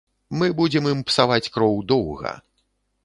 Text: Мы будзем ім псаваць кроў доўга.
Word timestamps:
Мы 0.41 0.47
будзем 0.61 0.87
ім 0.93 1.03
псаваць 1.11 1.51
кроў 1.59 1.77
доўга. 1.93 2.33